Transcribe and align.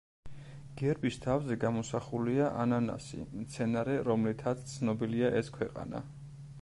გერბის 0.79 1.17
თავზე 1.25 1.57
გამოსახულია 1.63 2.47
ანანასი, 2.63 3.21
მცენარე, 3.43 3.99
რომლითაც 4.09 4.65
ცნობილია 4.73 5.31
ეს 5.43 5.53
ქვეყანა. 5.61 6.03